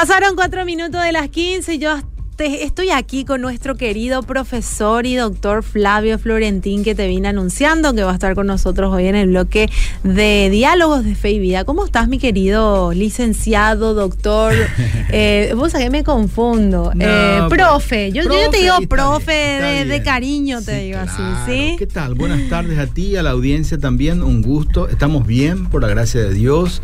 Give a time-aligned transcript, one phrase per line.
[0.00, 1.94] Pasaron cuatro minutos de las 15 y yo
[2.38, 8.02] estoy aquí con nuestro querido profesor y doctor Flavio Florentín que te vine anunciando que
[8.02, 9.68] va a estar con nosotros hoy en el bloque
[10.02, 11.64] de Diálogos de Fe y Vida.
[11.64, 14.54] ¿Cómo estás, mi querido licenciado, doctor?
[15.12, 16.92] Eh, vos sabés, me confundo.
[16.98, 21.76] Eh, profe, yo, te digo profe de, cariño, te digo así, ¿sí?
[21.78, 22.14] ¿Qué tal?
[22.14, 24.88] Buenas tardes a ti, a la audiencia también, un gusto.
[24.88, 26.80] Estamos bien, por la gracia de Dios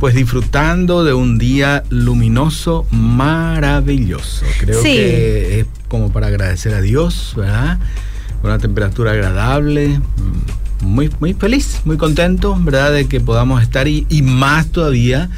[0.00, 4.44] pues disfrutando de un día luminoso, maravilloso.
[4.60, 7.78] Creo que es como para agradecer a Dios, ¿verdad?
[8.42, 12.92] Una temperatura agradable, mm, muy, muy feliz, muy contento, ¿verdad?
[12.92, 15.30] De que podamos estar y, y más todavía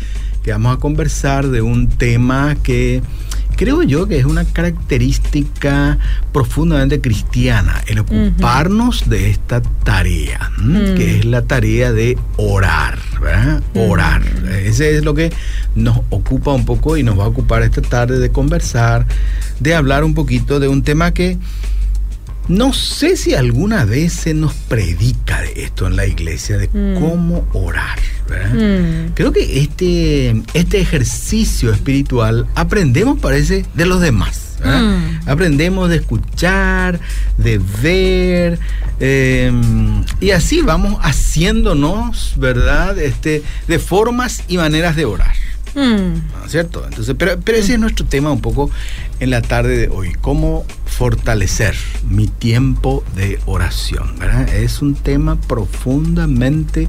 [0.42, 3.02] que vamos a conversar de un tema que
[3.60, 5.98] creo yo que es una característica
[6.32, 10.94] profundamente cristiana, el ocuparnos de esta tarea, mm.
[10.94, 13.62] que es la tarea de orar, ¿verdad?
[13.74, 13.78] Mm.
[13.78, 14.22] Orar.
[14.64, 15.30] Ese es lo que
[15.74, 19.04] nos ocupa un poco y nos va a ocupar esta tarde de conversar,
[19.58, 21.36] de hablar un poquito de un tema que
[22.48, 26.98] no sé si alguna vez se nos predica de esto en la iglesia, de mm.
[26.98, 27.98] cómo orar.
[28.30, 29.12] Mm.
[29.14, 34.56] Creo que este, este ejercicio espiritual aprendemos, parece, de los demás.
[34.64, 35.28] Mm.
[35.28, 37.00] Aprendemos de escuchar,
[37.38, 38.58] de ver,
[38.98, 42.98] em, y así vamos haciéndonos, ¿verdad?
[42.98, 45.34] Este, de formas y maneras de orar.
[45.74, 46.48] Mm.
[46.48, 46.84] cierto?
[46.84, 48.70] Entonces, pero, pero ese es nuestro tema un poco
[49.20, 50.14] en la tarde de hoy.
[50.20, 51.76] ¿Cómo fortalecer
[52.08, 54.16] mi tiempo de oración?
[54.52, 56.88] Es un tema profundamente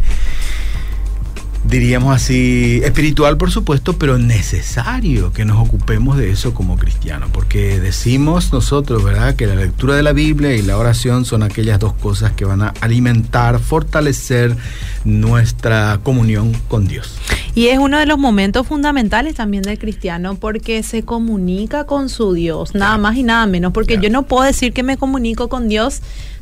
[1.71, 7.79] diríamos así, espiritual por supuesto, pero necesario que nos ocupemos de eso como cristianos, porque
[7.79, 11.93] decimos nosotros, ¿verdad?, que la lectura de la Biblia y la oración son aquellas dos
[11.93, 14.57] cosas que van a alimentar, fortalecer
[15.05, 17.15] nuestra comunión con Dios.
[17.55, 22.33] Y es uno de los momentos fundamentales también del cristiano porque se comunica con su
[22.33, 25.69] Dios, nada más y nada menos, porque yo no puedo decir que me comunico con
[25.69, 26.01] Dios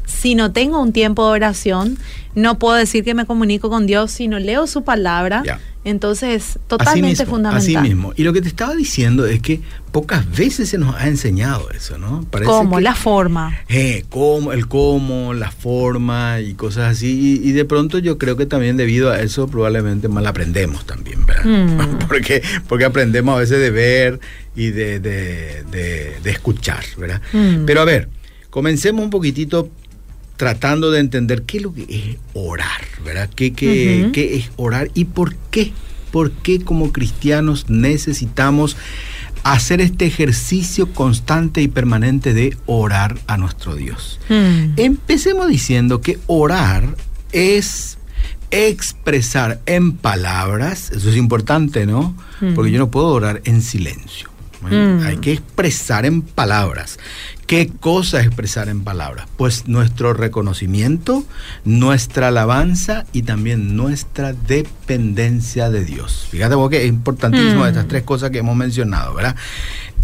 [0.10, 1.98] si no tengo un tiempo de oración,
[2.36, 5.44] no puedo decir que me comunico con Dios si no leo su palabra.
[5.86, 7.78] Entonces, totalmente fundamental.
[7.78, 8.12] Así mismo.
[8.18, 9.62] Y lo que te estaba diciendo es que
[9.92, 12.26] pocas veces se nos ha enseñado eso, ¿no?
[12.46, 12.80] ¿Cómo?
[12.82, 13.58] la forma.
[13.70, 17.42] Eh, cómo, el cómo, la forma y cosas así.
[17.44, 21.46] Y, de pronto yo creo que también debido a eso probablemente mal aprendemos también, ¿verdad?
[21.46, 22.00] Mm.
[22.08, 24.20] porque, porque aprendemos a veces de ver
[24.56, 27.22] y de, de, escuchar, ¿verdad?
[27.32, 27.66] Mm.
[27.66, 28.10] Pero a ver,
[28.50, 29.70] comencemos un poquitito
[30.40, 33.30] tratando de entender qué es lo que es orar, ¿verdad?
[33.36, 35.74] ¿Qué, qué, es orar y por qué?
[36.12, 38.78] ¿Por qué como cristianos necesitamos
[39.44, 44.22] hacer este ejercicio constante y permanente de orar a nuestro Dios?
[44.30, 44.76] Mm.
[44.78, 46.96] Empecemos diciendo que orar
[47.34, 47.98] es
[48.50, 52.16] expresar en palabras, eso es importante, ¿no?
[52.40, 52.54] Mm.
[52.54, 54.30] Porque yo no puedo orar en silencio.
[54.62, 55.06] Mm.
[55.06, 57.00] Hay que expresar en palabras.
[57.48, 59.28] ¿Qué cosa expresar en palabras?
[59.38, 61.26] Pues nuestro reconocimiento,
[61.66, 66.28] nuestra alabanza y también nuestra dependencia de Dios.
[66.30, 67.90] Fíjate vos que es importantísimo estas mm.
[67.90, 69.36] tres cosas que hemos mencionado, ¿verdad?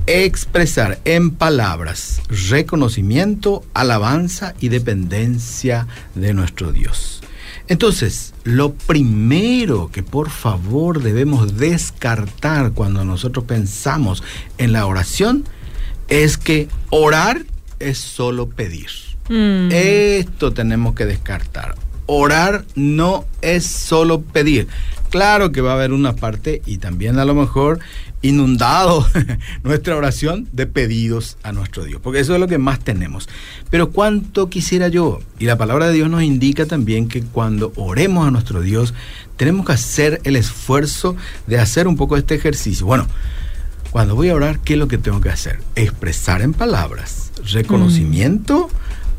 [0.07, 7.21] Expresar en palabras reconocimiento, alabanza y dependencia de nuestro Dios.
[7.67, 14.23] Entonces, lo primero que por favor debemos descartar cuando nosotros pensamos
[14.57, 15.45] en la oración
[16.07, 17.45] es que orar
[17.79, 18.89] es solo pedir.
[19.29, 19.69] Mm.
[19.71, 21.75] Esto tenemos que descartar.
[22.05, 24.67] Orar no es solo pedir.
[25.09, 27.79] Claro que va a haber una parte y también a lo mejor
[28.27, 29.07] inundado
[29.63, 33.29] nuestra oración de pedidos a nuestro Dios, porque eso es lo que más tenemos.
[33.69, 38.27] Pero cuánto quisiera yo, y la palabra de Dios nos indica también que cuando oremos
[38.27, 38.93] a nuestro Dios,
[39.37, 41.15] tenemos que hacer el esfuerzo
[41.47, 42.85] de hacer un poco este ejercicio.
[42.85, 43.07] Bueno,
[43.91, 45.59] cuando voy a orar, ¿qué es lo que tengo que hacer?
[45.75, 48.69] Expresar en palabras reconocimiento,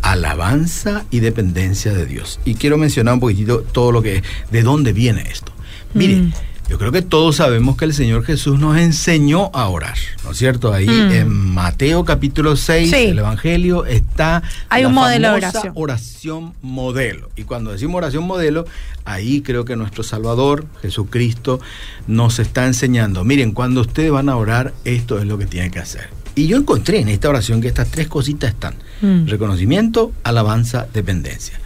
[0.03, 2.41] alabanza y dependencia de Dios.
[2.45, 5.53] Y quiero mencionar un poquitito todo lo que, de dónde viene esto.
[5.95, 6.33] Mire, mm.
[6.69, 10.37] Yo creo que todos sabemos que el Señor Jesús nos enseñó a orar, ¿no es
[10.39, 10.73] cierto?
[10.73, 11.13] Ahí Mm.
[11.13, 13.07] en Mateo capítulo 6 Sí.
[13.07, 15.73] del Evangelio está Hay la un modelo de famosa oración.
[15.77, 17.31] oración modelo.
[17.37, 18.67] Y cuando decimos oración modelo,
[19.05, 21.61] ahí creo que nuestro Salvador, Jesucristo,
[22.09, 25.79] nos está enseñando, miren, cuando ustedes van a orar, esto es lo que tienen que
[25.79, 26.09] hacer.
[26.35, 28.75] Y yo encontré en esta oración que estas tres cositas están.
[29.03, 29.27] Mm.
[29.29, 31.61] Reconocimiento, alabanza, dependencia.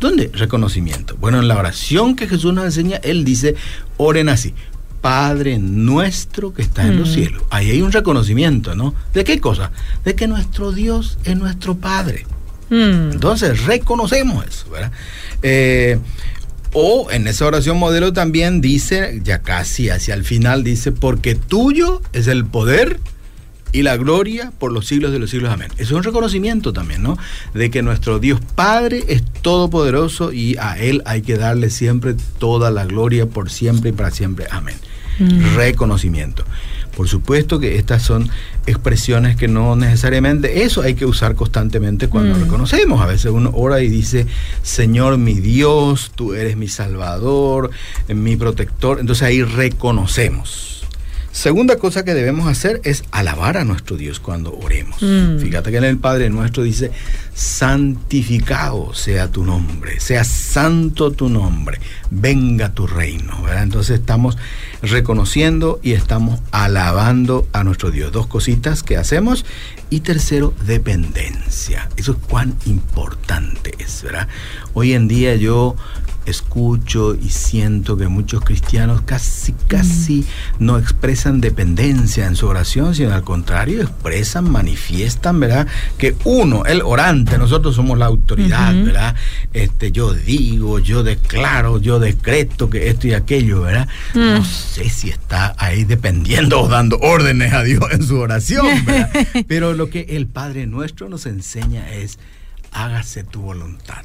[0.00, 0.30] ¿Dónde?
[0.32, 1.16] Reconocimiento.
[1.20, 3.54] Bueno, en la oración que Jesús nos enseña, Él dice,
[3.98, 4.54] oren así.
[5.00, 7.14] Padre nuestro que está en los Mm.
[7.14, 7.42] cielos.
[7.50, 8.94] Ahí hay un reconocimiento, ¿no?
[9.14, 9.70] ¿De qué cosa?
[10.04, 12.26] De que nuestro Dios es nuestro Padre.
[12.68, 13.12] Mm.
[13.12, 14.92] Entonces reconocemos eso, ¿verdad?
[15.42, 15.98] Eh,
[16.72, 22.02] o en esa oración modelo también dice, ya casi hacia el final, dice, porque tuyo
[22.12, 23.00] es el poder
[23.72, 25.50] y la gloria por los siglos de los siglos.
[25.52, 25.68] Amén.
[25.74, 27.16] Eso es un reconocimiento también, ¿no?
[27.54, 32.70] De que nuestro Dios Padre es todopoderoso y a Él hay que darle siempre toda
[32.70, 34.46] la gloria por siempre y para siempre.
[34.50, 34.76] Amén.
[35.18, 35.54] Mm.
[35.56, 36.44] Reconocimiento.
[36.96, 38.28] Por supuesto que estas son
[38.66, 42.42] expresiones que no necesariamente eso hay que usar constantemente cuando Mm.
[42.42, 43.00] reconocemos.
[43.00, 44.26] A veces uno ora y dice,
[44.62, 47.70] Señor mi Dios, tú eres mi Salvador,
[48.08, 48.98] mi protector.
[48.98, 50.79] Entonces ahí reconocemos.
[51.32, 55.00] Segunda cosa que debemos hacer es alabar a nuestro Dios cuando oremos.
[55.00, 55.38] Mm.
[55.38, 56.90] Fíjate que en el Padre nuestro dice,
[57.34, 61.78] santificado sea tu nombre, sea santo tu nombre,
[62.10, 63.42] venga tu reino.
[63.42, 63.62] ¿verdad?
[63.62, 64.36] Entonces estamos
[64.82, 68.10] reconociendo y estamos alabando a nuestro Dios.
[68.10, 69.44] Dos cositas que hacemos.
[69.88, 71.88] Y tercero, dependencia.
[71.96, 74.28] Eso es cuán importante es, ¿verdad?
[74.72, 75.76] Hoy en día yo
[76.26, 80.26] escucho y siento que muchos cristianos casi, casi
[80.58, 85.66] no expresan dependencia en su oración, sino al contrario, expresan, manifiestan, ¿verdad?
[85.98, 88.74] Que uno, el orante, nosotros somos la autoridad.
[88.74, 89.16] ¿verdad?
[89.52, 93.88] Este, yo digo, yo declaro, yo decreto que esto y aquello, ¿verdad?
[94.14, 94.18] Mm.
[94.18, 99.10] No sé si está ahí dependiendo o dando órdenes a Dios en su oración, ¿verdad?
[99.46, 102.18] Pero lo que el Padre nuestro nos enseña es,
[102.72, 104.04] hágase tu voluntad.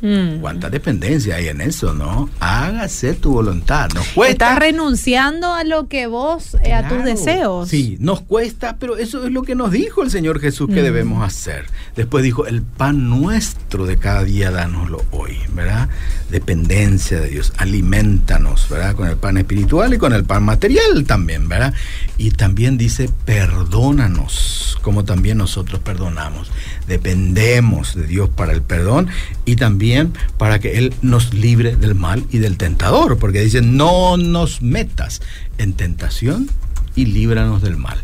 [0.00, 0.40] Mm.
[0.40, 2.28] ¿Cuánta dependencia hay en eso, no?
[2.40, 3.88] Hágase tu voluntad.
[3.94, 4.32] Nos cuesta.
[4.32, 7.68] Estás renunciando a lo que vos, eh, a tus deseos.
[7.68, 10.84] Sí, nos cuesta, pero eso es lo que nos dijo el Señor Jesús que Mm.
[10.84, 11.66] debemos hacer.
[11.96, 15.88] Después dijo, el pan nuestro de cada día, dánoslo hoy, ¿verdad?
[16.30, 18.94] Dependencia de Dios, alimentanos, ¿verdad?
[18.94, 21.72] Con el pan espiritual y con el pan material también, ¿verdad?
[22.18, 26.50] Y también dice, perdónanos, como también nosotros perdonamos.
[26.86, 29.08] Dependemos de Dios para el perdón
[29.46, 34.18] y también para que Él nos libre del mal y del tentador, porque dice, no
[34.18, 35.22] nos metas
[35.56, 36.50] en tentación
[36.94, 38.02] y líbranos del mal.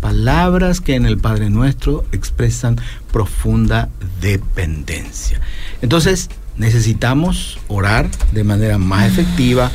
[0.00, 2.78] Palabras que en el Padre Nuestro expresan
[3.12, 3.88] profunda
[4.20, 5.40] dependencia.
[5.82, 9.70] Entonces, necesitamos orar de manera más efectiva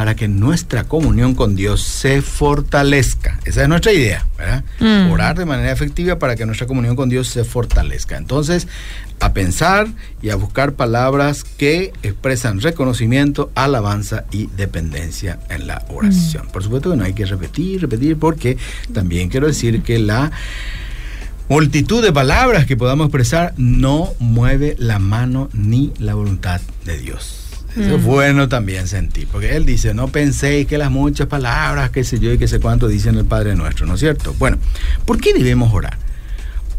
[0.00, 3.38] para que nuestra comunión con Dios se fortalezca.
[3.44, 4.64] Esa es nuestra idea, ¿verdad?
[4.78, 5.10] Mm.
[5.10, 8.16] Orar de manera efectiva para que nuestra comunión con Dios se fortalezca.
[8.16, 8.66] Entonces,
[9.20, 9.88] a pensar
[10.22, 16.48] y a buscar palabras que expresan reconocimiento, alabanza y dependencia en la oración.
[16.50, 18.56] Por supuesto que no hay que repetir, repetir, porque
[18.94, 20.32] también quiero decir que la
[21.50, 27.39] multitud de palabras que podamos expresar no mueve la mano ni la voluntad de Dios.
[27.76, 28.06] Eso es Mm.
[28.06, 32.32] bueno también sentir, porque él dice, no penséis que las muchas palabras, qué sé yo
[32.32, 34.34] y qué sé cuánto dicen el Padre nuestro, ¿no es cierto?
[34.38, 34.58] Bueno,
[35.04, 35.96] ¿por qué debemos orar?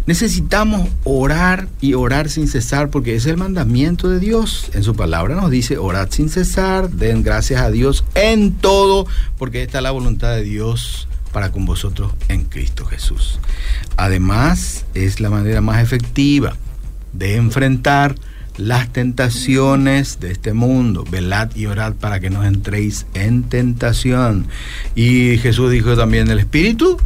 [0.07, 4.69] Necesitamos orar y orar sin cesar porque es el mandamiento de Dios.
[4.73, 9.05] En su palabra nos dice, orad sin cesar, den gracias a Dios en todo,
[9.38, 13.39] porque esta es la voluntad de Dios para con vosotros en Cristo Jesús.
[13.95, 16.57] Además, es la manera más efectiva
[17.13, 18.15] de enfrentar
[18.58, 21.03] las tentaciones de este mundo.
[21.10, 24.48] Velad y orad para que no entréis en tentación.
[24.96, 26.98] Y Jesús dijo también, el Espíritu,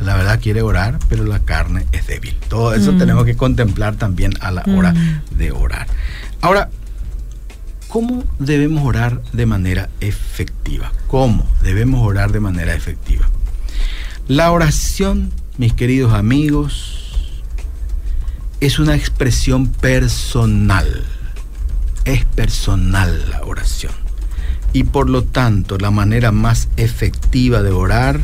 [0.00, 2.34] la verdad quiere orar, pero la carne es débil.
[2.48, 2.98] Todo eso Mm.
[2.98, 5.36] tenemos que contemplar también a la hora Mm.
[5.38, 5.86] de orar.
[6.40, 6.68] Ahora,
[7.88, 10.92] ¿cómo debemos orar de manera efectiva?
[11.06, 13.28] ¿Cómo debemos orar de manera efectiva?
[14.26, 17.03] La oración, mis queridos amigos,
[18.66, 21.04] es una expresión personal.
[22.06, 23.92] Es personal la oración.
[24.72, 28.20] Y por lo tanto, la manera más efectiva de orar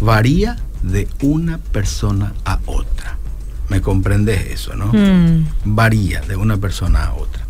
[0.00, 3.18] varía de una persona a otra.
[3.68, 4.86] ¿Me comprendes eso, no?
[4.94, 5.46] Mm.
[5.64, 7.44] Varía de una persona a otra.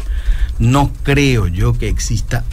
[0.59, 2.45] No creo yo que exista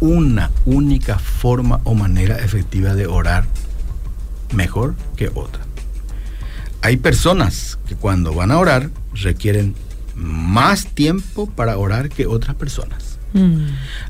[0.00, 3.44] una única forma o manera efectiva de orar
[4.54, 5.60] mejor que otra.
[6.84, 9.74] Hay personas que cuando van a orar requieren
[10.14, 13.18] más tiempo para orar que otras personas.
[13.32, 13.68] Mm.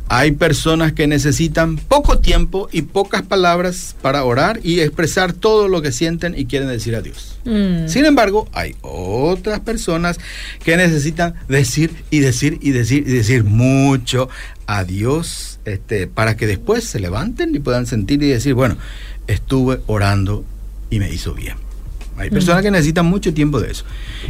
[0.08, 5.82] Hay personas que necesitan poco tiempo y pocas palabras para orar y expresar todo lo
[5.82, 7.38] que sienten y quieren decir a Dios.
[7.44, 7.86] Mm.
[7.86, 10.18] Sin embargo, hay otras personas
[10.64, 14.28] que necesitan decir y decir y decir y decir mucho
[14.66, 18.76] a Dios este, para que después se levanten y puedan sentir y decir, bueno,
[19.28, 20.44] estuve orando
[20.90, 21.63] y me hizo bien.
[22.16, 23.84] Hay personas que necesitan mucho tiempo de eso.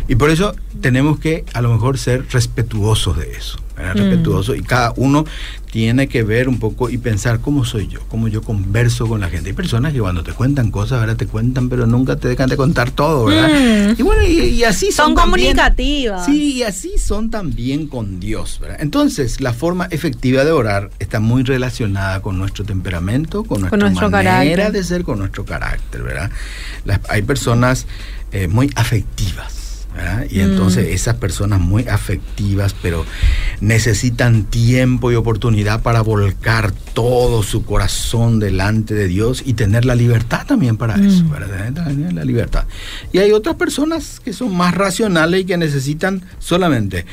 [0.08, 3.58] Y por eso tenemos que a lo mejor ser respetuosos de eso.
[3.76, 4.57] Respetuosos.
[4.57, 5.25] Y cada uno
[5.71, 9.28] tiene que ver un poco y pensar cómo soy yo, cómo yo converso con la
[9.28, 9.50] gente.
[9.50, 11.16] Hay personas que cuando te cuentan cosas, ¿verdad?
[11.16, 13.49] Te cuentan, pero nunca te dejan de contar todo, ¿verdad?
[13.49, 13.95] Mm.
[13.99, 15.07] Y bueno, y, así son.
[15.07, 16.25] Son comunicativas.
[16.25, 18.78] Sí, y así son también con Dios, ¿verdad?
[18.81, 24.71] Entonces, la forma efectiva de orar está muy relacionada con nuestro temperamento, con nuestra manera
[24.71, 26.31] de ser, con nuestro carácter, ¿verdad?
[27.09, 27.87] hay personas
[28.31, 29.63] eh, muy afectivas
[30.28, 30.92] y entonces mm.
[30.92, 33.04] esas personas muy afectivas, pero
[33.60, 39.94] necesitan tiempo y oportunidad para volcar todo su corazón delante de Dios y tener la
[39.94, 41.74] libertad también para eso, mm.
[41.84, 42.64] Tener la libertad.
[43.12, 47.06] Y hay otras personas que son más racionales y que necesitan solamente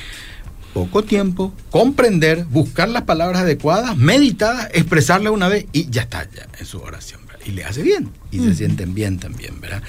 [0.74, 6.48] poco tiempo, comprender, buscar las palabras adecuadas, meditadas, expresarla una vez y ya está, ya
[6.58, 7.22] en su oración.
[7.46, 9.82] Y le hace bien y se sienten bien también, ¿verdad?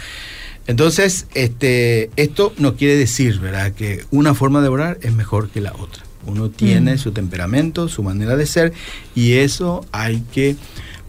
[0.66, 5.60] Entonces, este, esto no quiere decir, ¿verdad?, que una forma de orar es mejor que
[5.60, 6.04] la otra.
[6.24, 6.98] Uno tiene mm.
[6.98, 8.72] su temperamento, su manera de ser,
[9.14, 10.56] y eso hay que,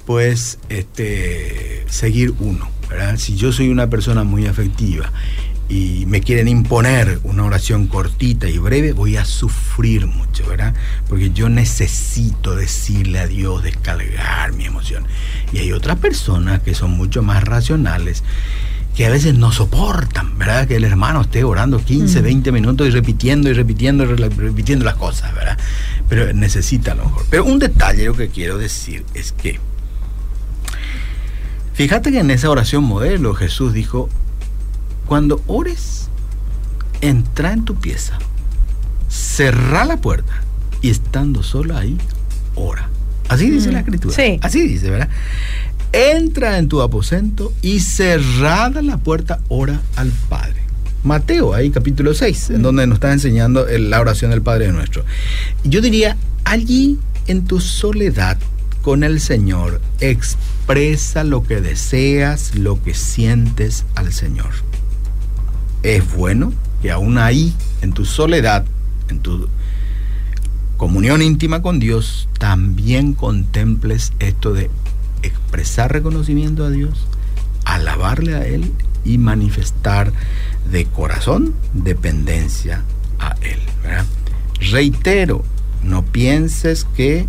[0.06, 3.18] pues, este, seguir uno, ¿verdad?
[3.18, 5.12] Si yo soy una persona muy afectiva
[5.70, 10.74] y me quieren imponer una oración cortita y breve, voy a sufrir mucho, ¿verdad?
[11.08, 15.06] Porque yo necesito decirle a Dios, descargar mi emoción.
[15.52, 18.24] Y hay otras personas que son mucho más racionales
[18.96, 20.68] que a veces no soportan, ¿verdad?
[20.68, 22.54] Que el hermano esté orando 15, 20 mm.
[22.54, 25.58] minutos y repitiendo y repitiendo y repitiendo las cosas, ¿verdad?
[26.10, 27.26] Pero necesita a lo mejor.
[27.30, 29.60] Pero un detalle lo que quiero decir es que,
[31.74, 34.10] fíjate que en esa oración modelo Jesús dijo,
[35.08, 36.10] cuando ores,
[37.02, 38.20] entra en tu pieza,
[39.10, 40.42] cerra la puerta
[40.82, 41.98] y estando solo ahí,
[42.54, 42.90] ora.
[43.30, 44.14] Así dice la escritura.
[44.16, 44.40] Sí.
[44.42, 45.10] Así dice, ¿verdad?
[45.94, 50.62] Entra en tu aposento y cerrada la puerta, ora al Padre.
[51.04, 55.06] Mateo, ahí capítulo 6, en donde nos está enseñando la oración del Padre nuestro.
[55.64, 56.98] Yo diría, allí
[57.28, 58.38] en tu soledad
[58.82, 64.52] con el Señor, expresa lo que deseas, lo que sientes al Señor.
[65.84, 68.66] Es bueno que aún ahí, en tu soledad,
[69.10, 69.48] en tu
[70.76, 74.70] comunión íntima con Dios, también contemples esto de
[75.24, 77.08] expresar reconocimiento a Dios,
[77.66, 78.72] alabarle a Él
[79.04, 80.14] y manifestar
[80.70, 82.84] de corazón dependencia
[83.20, 83.60] a Él.
[84.72, 85.44] Reitero,
[85.84, 87.26] no pienses que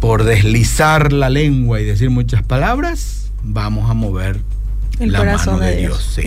[0.00, 4.40] por deslizar la lengua y decir muchas palabras, vamos a mover
[4.98, 6.18] la mano de, Dios.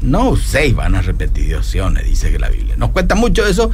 [0.00, 2.76] No seis van a repeticiones, dice que la Biblia.
[2.76, 3.70] Nos cuenta mucho eso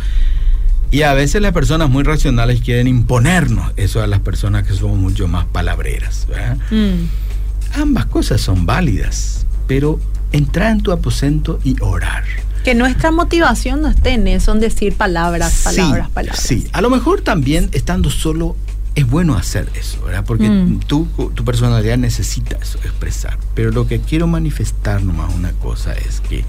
[0.93, 4.99] y a veces las personas muy racionales quieren imponernos eso a las personas que somos
[4.99, 6.29] mucho más palabreras.
[6.71, 7.81] Mm.
[7.81, 9.99] Ambas cosas son válidas, pero
[10.33, 12.25] entrar en tu aposento y orar.
[12.63, 16.41] Que nuestra motivación no esté en eso, en decir palabras, palabras, palabras.
[16.41, 18.55] Sí, a lo mejor también estando solo
[18.95, 20.25] es bueno hacer eso, ¿verdad?
[20.27, 20.81] Porque mm.
[20.81, 23.39] tu personalidad necesita eso, expresar.
[23.55, 26.45] Pero lo que quiero manifestar nomás una cosa es que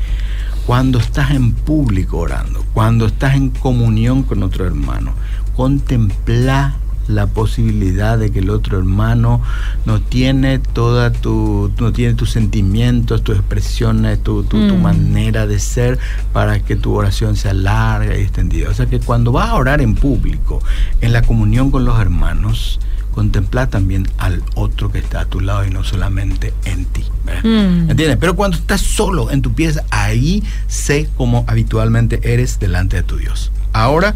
[0.66, 5.14] cuando estás en público orando, cuando estás en comunión con otro hermano,
[5.56, 6.78] contempla
[7.08, 9.42] la posibilidad de que el otro hermano
[9.86, 14.82] no tiene toda tu no tiene tus sentimientos, tus expresiones, tu, tu, mm.
[14.82, 16.00] manera de ser
[16.32, 18.70] para que tu oración sea larga y extendida.
[18.70, 20.62] O sea que cuando vas a orar en público,
[21.02, 22.80] en la comunión con los hermanos,
[23.14, 27.04] contemplar también al otro que está a tu lado y no solamente en ti.
[27.26, 27.90] Mm.
[27.92, 28.18] ¿Entiendes?
[28.20, 33.18] Pero cuando estás solo en tu pieza, ahí sé cómo habitualmente eres delante de tu
[33.18, 33.52] Dios.
[33.72, 34.16] Ahora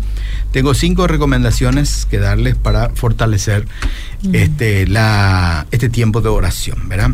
[0.51, 3.67] tengo cinco recomendaciones que darles para fortalecer
[4.21, 4.35] mm.
[4.35, 7.11] este, la, este tiempo de oración, ¿verdad?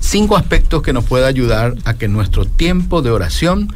[0.00, 3.72] Cinco aspectos que nos pueden ayudar a que nuestro tiempo de oración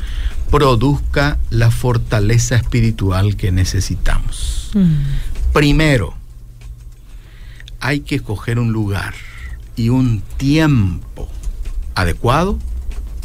[0.51, 4.71] produzca la fortaleza espiritual que necesitamos.
[4.75, 5.53] Mm.
[5.53, 6.15] Primero,
[7.81, 9.15] hay que escoger un lugar
[9.77, 11.29] y un tiempo
[11.95, 12.59] adecuado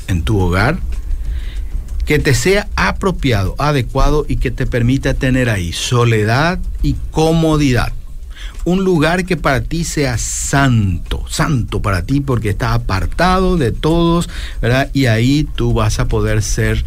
[0.07, 0.79] en tu hogar
[2.05, 7.91] que te sea apropiado, adecuado y que te permita tener ahí soledad y comodidad.
[8.63, 14.29] Un lugar que para ti sea santo, santo para ti porque está apartado de todos,
[14.61, 14.89] ¿verdad?
[14.93, 16.85] Y ahí tú vas a poder ser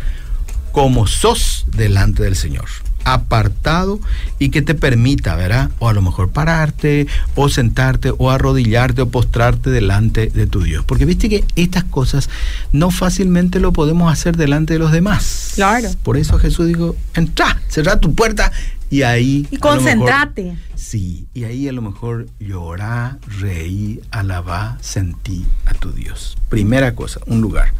[0.73, 2.67] como sos delante del Señor.
[3.04, 4.00] Apartado
[4.38, 5.71] y que te permita, ¿verdad?
[5.78, 10.85] O a lo mejor pararte, o sentarte, o arrodillarte, o postrarte delante de tu Dios.
[10.85, 12.28] Porque viste que estas cosas
[12.73, 15.52] no fácilmente lo podemos hacer delante de los demás.
[15.54, 15.88] Claro.
[16.02, 18.52] Por eso Jesús dijo, entra, cerra tu puerta
[18.90, 19.47] y ahí...
[19.50, 20.57] Y concentrate.
[20.75, 26.37] Sí, y ahí a lo mejor llorar, reír, alabar, sentir a tu Dios.
[26.49, 27.73] Primera cosa, un lugar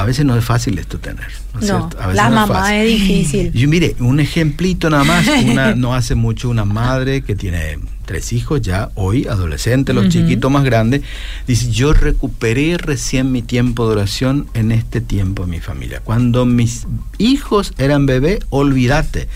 [0.00, 1.28] a veces no es fácil esto tener.
[1.60, 3.52] ¿no, la mamá es, difícil.
[3.52, 8.32] Yo mire, un ejemplito nada más, una, no hace mucho una madre que tiene tres
[8.32, 11.02] hijos ya, hoy adolescentes, los chiquitos más grandes,
[11.46, 16.00] dice, yo recuperé recién mi tiempo de oración en este tiempo en mi familia.
[16.02, 16.86] Cuando mis
[17.18, 19.28] hijos eran bebés, olvídate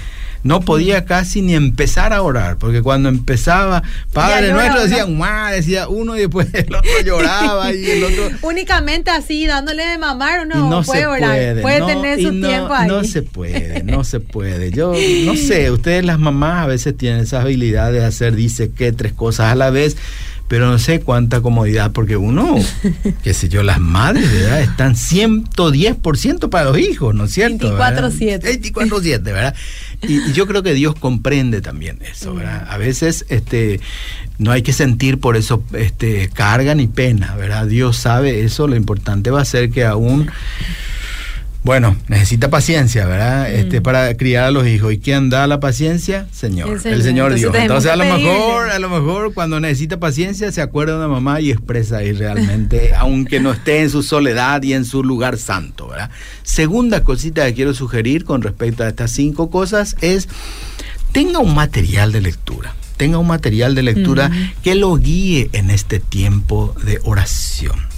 [0.44, 3.82] no podía casi ni empezar a orar, porque cuando empezaba,
[4.12, 5.06] Padre Nuestro decía,
[5.50, 8.30] decía uno y después el otro lloraba y el otro...
[8.42, 12.86] Únicamente así, dándole de mamar, uno no puede orar, puede, tener su tiempo ahí.
[12.86, 14.70] No se puede, no se puede.
[14.70, 14.92] Yo
[15.24, 19.14] no sé, ustedes las mamás a veces tienen esa habilidad de hacer, dice que tres
[19.14, 19.96] cosas a la vez
[20.54, 22.54] pero no sé cuánta comodidad, porque uno,
[23.25, 24.61] qué sé yo, las madres, ¿verdad?
[24.61, 27.76] Están 110% para los hijos, ¿no es cierto?
[27.76, 28.73] 24-7.
[28.73, 29.52] 24-7, ¿verdad?
[30.02, 32.68] Y, yo creo que Dios comprende también eso, ¿verdad?
[32.70, 33.80] A veces este,
[34.38, 37.66] no hay que sentir por eso este, carga ni pena, ¿verdad?
[37.66, 40.30] Dios sabe eso, lo importante va a ser que aún
[41.64, 43.49] bueno, necesita paciencia, ¿verdad?
[43.49, 43.54] Mm.
[43.54, 44.92] Este, para criar a los hijos.
[44.92, 46.28] ¿Y quién da la paciencia?
[46.30, 46.78] Señor.
[46.85, 47.54] El Señor, Dios.
[47.54, 51.40] Entonces a lo mejor, a lo mejor cuando necesita paciencia se acuerda de una mamá
[51.40, 55.88] y expresa ahí realmente, aunque no esté en su soledad y en su lugar santo,
[55.88, 56.11] ¿verdad?
[56.42, 60.28] Segunda cosita que quiero sugerir con respecto a estas cinco cosas es
[61.12, 62.75] tenga un material de lectura.
[62.99, 64.30] Tenga un material de lectura
[64.62, 67.93] que lo guíe en este tiempo de oración.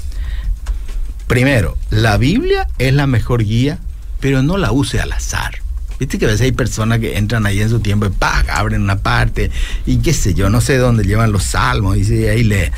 [1.26, 3.78] Primero, la Biblia es la mejor guía,
[4.20, 5.66] pero no la use al azar.
[5.98, 8.12] Viste que a veces hay personas que entran ahí en su tiempo y
[8.50, 9.50] abren una parte
[9.86, 12.70] y qué sé yo, no sé dónde llevan los salmos y ahí lee.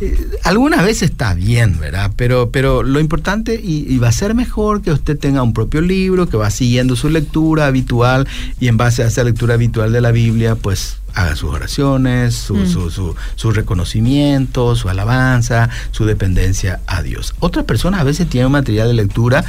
[0.00, 2.12] Eh, algunas veces está bien, ¿verdad?
[2.16, 5.82] Pero, pero lo importante y, y, va a ser mejor que usted tenga un propio
[5.82, 8.26] libro, que va siguiendo su lectura habitual
[8.58, 12.56] y en base a esa lectura habitual de la Biblia, pues haga sus oraciones, su,
[12.56, 12.66] mm.
[12.66, 17.34] su, su, reconocimiento, su alabanza, su dependencia a Dios.
[17.40, 19.44] Otras personas a veces tienen material de lectura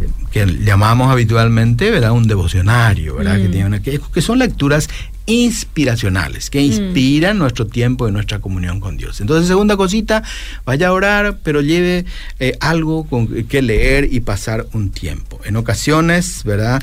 [0.00, 2.12] eh, que llamamos habitualmente, ¿verdad?
[2.12, 3.36] Un devocionario, ¿verdad?
[3.36, 3.52] Que, mm.
[3.52, 4.88] tienen, que, que son lecturas
[5.26, 6.64] inspiracionales, que mm.
[6.64, 9.20] inspiran nuestro tiempo y nuestra comunión con Dios.
[9.20, 10.22] Entonces, segunda cosita,
[10.64, 12.06] vaya a orar, pero lleve
[12.38, 15.40] eh, algo con que leer y pasar un tiempo.
[15.44, 16.82] En ocasiones, ¿verdad?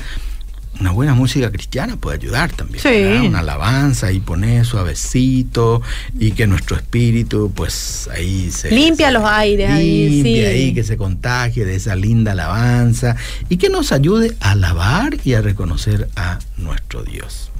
[0.80, 2.82] Una buena música cristiana puede ayudar también.
[2.82, 3.26] Sí.
[3.26, 5.82] Una alabanza y poner suavecito
[6.18, 8.70] y que nuestro espíritu, pues ahí se.
[8.70, 10.40] Limpia los aires ahí, sí.
[10.44, 13.16] ahí, que se contagie de esa linda alabanza
[13.48, 17.50] y que nos ayude a alabar y a reconocer a nuestro Dios.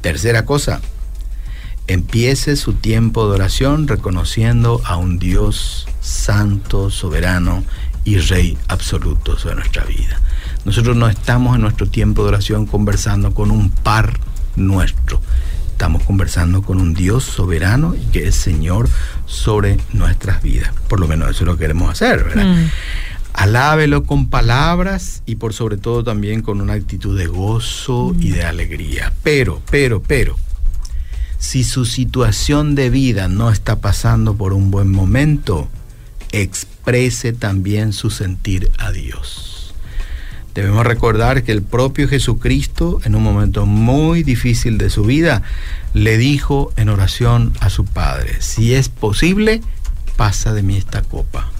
[0.00, 0.80] Tercera cosa,
[1.86, 7.64] empiece su tiempo de oración reconociendo a un Dios santo, soberano
[8.04, 10.20] y Rey absoluto sobre nuestra vida.
[10.64, 14.18] Nosotros no estamos en nuestro tiempo de oración conversando con un par
[14.56, 15.20] nuestro.
[15.72, 18.88] Estamos conversando con un Dios soberano y que es Señor
[19.26, 20.72] sobre nuestras vidas.
[20.88, 22.46] Por lo menos eso lo queremos hacer, ¿verdad?
[22.46, 22.68] Mm.
[23.32, 28.44] Alábelo con palabras y por sobre todo también con una actitud de gozo y de
[28.44, 29.12] alegría.
[29.24, 30.36] Pero, pero, pero,
[31.38, 35.68] si su situación de vida no está pasando por un buen momento,
[36.30, 39.51] exprese también su sentir a Dios.
[40.54, 45.42] Debemos recordar que el propio Jesucristo, en un momento muy difícil de su vida,
[45.94, 49.62] le dijo en oración a su Padre, si es posible,
[50.16, 51.50] pasa de mí esta copa,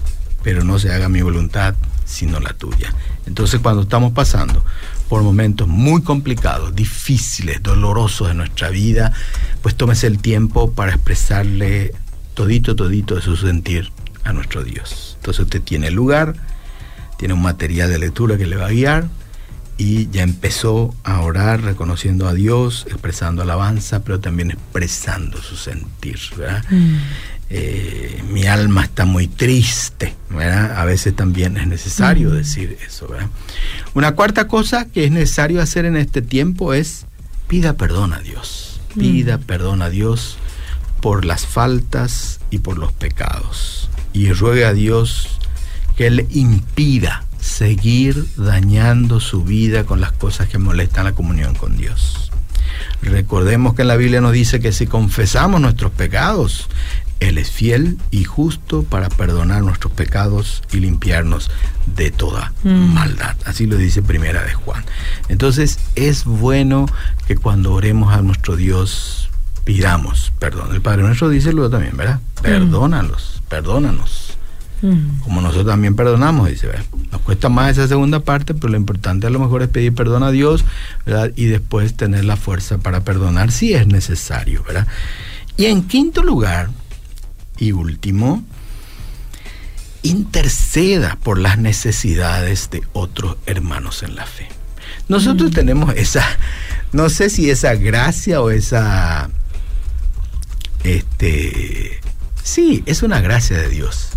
[0.43, 1.75] pero no se haga mi voluntad,
[2.05, 2.93] sino la tuya.
[3.25, 4.63] Entonces cuando estamos pasando
[5.09, 9.11] por momentos muy complicados, difíciles, dolorosos de nuestra vida,
[9.61, 11.93] pues tómese el tiempo para expresarle
[12.33, 13.91] todito, todito de su sentir
[14.23, 15.13] a nuestro Dios.
[15.17, 16.35] Entonces usted tiene lugar,
[17.23, 19.07] tiene un material de lectura que le va a guiar
[19.77, 26.19] y ya empezó a orar reconociendo a Dios, expresando alabanza, pero también expresando su sentir.
[26.69, 26.95] Mm.
[27.49, 32.33] Eh, mi alma está muy triste, a veces también es necesario mm.
[32.33, 33.07] decir eso.
[33.93, 37.05] Una cuarta cosa que es necesario hacer en este tiempo es
[37.47, 39.43] pida perdón a Dios, pida mm.
[39.43, 40.35] perdón a Dios
[40.99, 45.39] por las faltas y por los pecados y ruegue a Dios
[45.97, 51.77] que le impida seguir dañando su vida con las cosas que molestan la comunión con
[51.77, 52.31] Dios.
[53.01, 56.69] Recordemos que en la Biblia nos dice que si confesamos nuestros pecados,
[57.19, 61.49] Él es fiel y justo para perdonar nuestros pecados y limpiarnos
[61.95, 62.93] de toda Mm.
[62.93, 63.35] maldad.
[63.45, 64.83] Así lo dice Primera de Juan.
[65.29, 66.85] Entonces es bueno
[67.27, 69.29] que cuando oremos a nuestro Dios
[69.63, 70.73] pidamos perdón.
[70.73, 72.19] El Padre nuestro dice luego también, ¿verdad?
[72.41, 74.32] Perdónalos, perdónanos.
[74.83, 75.21] Mm.
[75.21, 76.83] Como nosotros también perdonamos, dice, ¿verdad?
[77.11, 80.23] Nos cuesta más esa segunda parte, pero lo importante a lo mejor es pedir perdón
[80.23, 80.65] a Dios,
[81.05, 81.31] ¿verdad?
[81.37, 84.85] Y después tener la fuerza para perdonar si es necesario, ¿verdad?
[85.55, 86.69] Y en quinto lugar,
[87.57, 88.43] y último,
[90.01, 94.49] interceda por las necesidades de otros hermanos en la fe.
[95.07, 96.25] Nosotros tenemos esa,
[96.91, 99.29] no sé si esa gracia o esa,
[100.83, 102.01] este,
[102.43, 104.12] sí, es una gracia de Dios.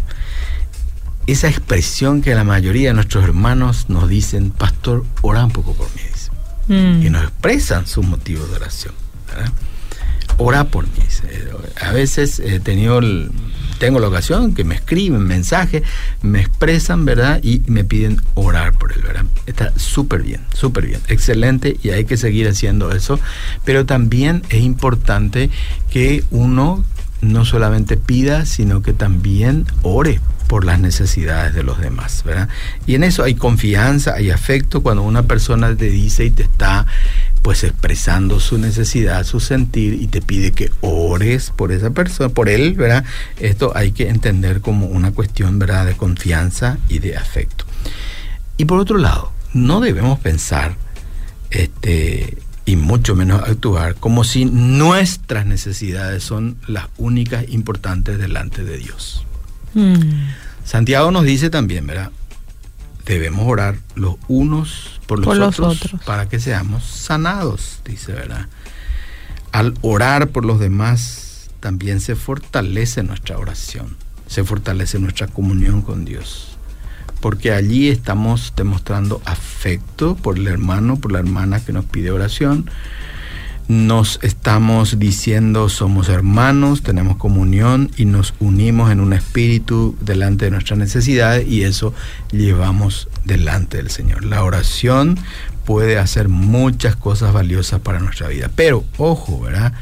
[1.26, 5.86] Esa expresión que la mayoría de nuestros hermanos nos dicen, pastor, ora un poco por
[5.96, 6.30] mí, dice.
[6.68, 7.06] Mm.
[7.06, 8.94] y nos expresan sus motivos de oración.
[9.28, 9.52] ¿verdad?
[10.38, 10.90] Ora por mí.
[11.04, 11.22] dice.
[11.80, 13.30] A veces he tenido el-
[13.78, 15.82] tengo la ocasión que me escriben mensajes,
[16.22, 17.40] me expresan, ¿verdad?
[17.42, 19.24] Y me piden orar por él, ¿verdad?
[19.46, 23.20] Está súper bien, súper bien, excelente y hay que seguir haciendo eso.
[23.64, 25.50] Pero también es importante
[25.90, 26.84] que uno
[27.20, 32.48] no solamente pida, sino que también ore por las necesidades de los demás, ¿verdad?
[32.86, 36.86] Y en eso hay confianza, hay afecto cuando una persona te dice y te está
[37.42, 42.48] pues expresando su necesidad, su sentir y te pide que ores por esa persona, por
[42.48, 43.04] él, ¿verdad?
[43.38, 47.64] Esto hay que entender como una cuestión, ¿verdad?, de confianza y de afecto.
[48.56, 50.76] Y por otro lado, no debemos pensar
[51.50, 58.76] este y mucho menos actuar como si nuestras necesidades son las únicas importantes delante de
[58.76, 59.24] Dios.
[59.74, 60.26] Mm.
[60.64, 62.10] Santiago nos dice también, ¿verdad?
[63.06, 66.02] Debemos orar los unos por los, Por los otros, otros.
[66.02, 68.48] para que seamos sanados, dice, ¿verdad?
[69.52, 76.04] Al orar por los demás, también se fortalece nuestra oración, se fortalece nuestra comunión con
[76.04, 76.55] Dios.
[77.26, 82.70] Porque allí estamos demostrando afecto por el hermano, por la hermana que nos pide oración,
[83.66, 90.52] nos estamos diciendo somos hermanos, tenemos comunión y nos unimos en un espíritu delante de
[90.52, 91.92] nuestras necesidades y eso
[92.30, 94.24] llevamos delante del Señor.
[94.24, 95.18] La oración
[95.64, 99.72] puede hacer muchas cosas valiosas para nuestra vida, pero ojo, ¿verdad?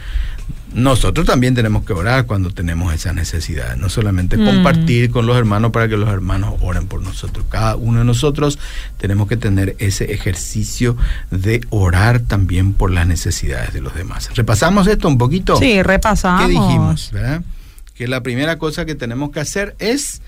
[0.75, 4.45] Nosotros también tenemos que orar cuando tenemos esas necesidades, no solamente Mm.
[4.45, 7.47] compartir con los hermanos para que los hermanos oren por nosotros.
[7.49, 8.59] Cada uno de nosotros
[8.99, 10.97] tenemos que tener ese ejercicio
[11.31, 14.31] de orar también por las necesidades de los demás.
[14.35, 15.57] Repasamos esto un poquito.
[15.59, 16.43] Sí, repasamos.
[16.43, 17.11] ¿Qué dijimos?
[17.13, 17.43] ¿verdad?
[17.95, 20.23] Que la primera cosa que tenemos que hacer es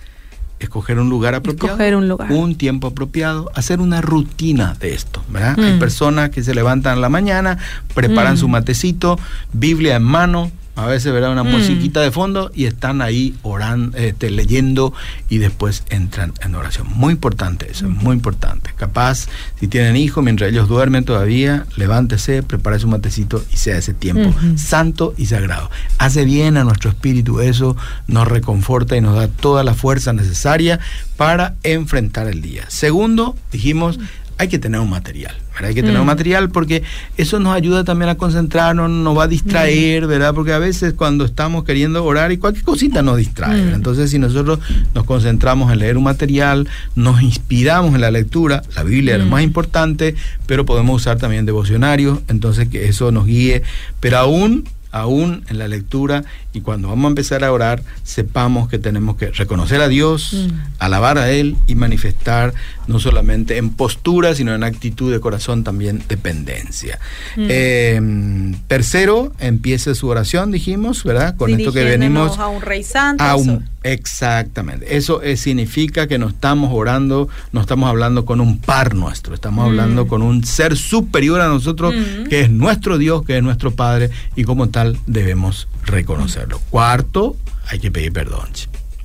[0.58, 2.32] escoger un lugar apropiado, Escoger un lugar.
[2.32, 5.56] un tiempo apropiado, hacer una rutina de esto, ¿verdad?
[5.58, 5.60] Mm.
[5.60, 7.58] Hay personas que se levantan a la mañana,
[7.94, 8.38] preparan Mm.
[8.38, 9.18] su matecito,
[9.52, 11.50] Biblia en mano, a veces verá una Mm.
[11.50, 14.92] musiquita de fondo y están ahí orando, este, leyendo
[15.28, 16.86] y después entran en oración.
[16.94, 18.70] Muy importante eso, es muy importante.
[18.76, 19.26] Capaz,
[19.58, 24.34] si tienen hijos, mientras ellos duermen todavía, levántese, prepare su matecito y sea ese tiempo
[24.56, 25.70] santo y sagrado.
[25.98, 30.78] Hace bien a nuestro espíritu eso, nos reconforta y nos da toda la fuerza necesaria
[31.16, 32.64] para enfrentar el día.
[32.68, 33.98] Segundo, dijimos,
[34.38, 35.68] hay que tener un material, ¿verdad?
[35.68, 36.00] Hay que tener Mm.
[36.00, 36.82] un material porque
[37.16, 40.34] eso nos ayuda también a concentrarnos, nos va a distraer, ¿verdad?
[40.34, 43.62] Porque a veces cuando estamos queriendo orar y cualquier cosita nos distrae.
[43.62, 43.74] Mm.
[43.74, 44.58] Entonces, si nosotros
[44.94, 49.26] nos concentramos en leer un material, nos inspiramos en la lectura, la Biblia es lo
[49.26, 49.30] Mm.
[49.30, 50.14] más importante,
[50.46, 53.62] pero podemos usar también devocionarios, entonces que eso nos guíe,
[54.00, 54.64] pero aún
[55.00, 59.30] aún en la lectura y cuando vamos a empezar a orar, sepamos que tenemos que
[59.30, 60.52] reconocer a Dios, Mm.
[60.78, 62.54] alabar a Él y manifestar
[62.86, 66.98] no solamente en postura, sino en actitud de corazón también dependencia.
[67.36, 67.46] Mm.
[67.48, 71.36] Eh, tercero, empiece su oración, dijimos, ¿verdad?
[71.36, 73.22] Con esto que venimos a un rey santo.
[73.24, 74.96] a un- exactamente.
[74.96, 79.64] Eso eh, significa que no estamos orando, no estamos hablando con un par nuestro, estamos
[79.64, 79.68] Mm.
[79.68, 82.28] hablando con un ser superior a nosotros, Mm.
[82.28, 86.60] que es nuestro Dios, que es nuestro Padre, y como tal debemos reconocerlo.
[86.70, 87.36] Cuarto,
[87.68, 88.48] hay que pedir perdón.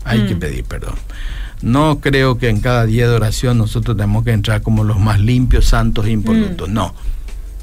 [0.04, 0.40] Hay que Mm.
[0.40, 0.96] pedir perdón.
[1.62, 5.20] No creo que en cada día de oración nosotros tenemos que entrar como los más
[5.20, 6.70] limpios, santos e impolutos.
[6.70, 6.96] No.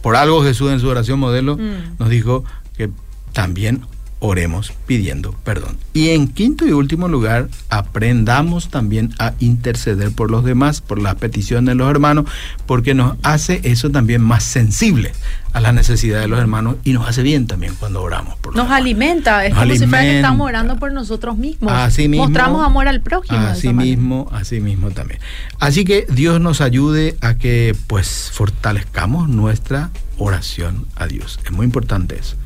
[0.03, 1.59] Por algo Jesús en su oración modelo
[1.99, 2.45] nos dijo
[2.77, 2.91] que
[3.33, 3.81] también
[4.21, 5.79] oremos pidiendo perdón.
[5.93, 11.17] Y en quinto y último lugar, aprendamos también a interceder por los demás, por las
[11.17, 12.27] peticiones de los hermanos,
[12.67, 15.13] porque nos hace eso también más sensible
[15.53, 18.65] a las necesidades de los hermanos y nos hace bien también cuando oramos por los
[18.65, 20.29] Nos alimenta, es Nos como si fuera que alimenta.
[20.29, 21.73] estamos orando por nosotros mismos.
[21.73, 22.25] Así mismo.
[22.25, 23.39] Mostramos amor al prójimo.
[23.39, 23.97] Así esa manera.
[23.97, 25.21] mismo, así mismo también.
[25.59, 31.41] Así que Dios nos ayude a que pues fortalezcamos nuestra oración a Dios.
[31.45, 32.37] Es muy importante eso.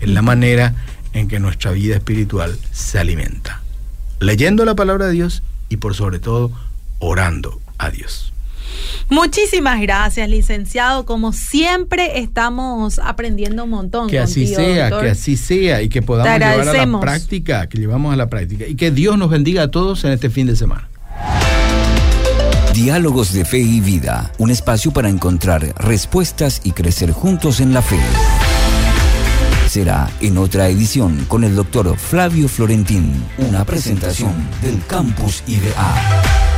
[0.00, 0.74] Es la manera
[1.12, 3.60] en que nuestra vida espiritual se alimenta.
[4.20, 6.52] Leyendo la palabra de Dios y por sobre todo
[6.98, 8.32] orando a Dios.
[9.08, 11.04] Muchísimas gracias, licenciado.
[11.04, 14.08] Como siempre, estamos aprendiendo un montón.
[14.08, 18.12] Que así sea, que así sea y que podamos llevar a la práctica, que llevamos
[18.12, 20.88] a la práctica y que Dios nos bendiga a todos en este fin de semana.
[22.72, 27.82] Diálogos de Fe y Vida, un espacio para encontrar respuestas y crecer juntos en la
[27.82, 27.98] fe.
[29.70, 36.49] Será en otra edición con el doctor Flavio Florentín, una presentación del Campus IDA.